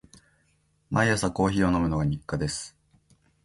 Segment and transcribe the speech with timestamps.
[0.89, 2.75] 毎朝コーヒーを飲むのが日課です。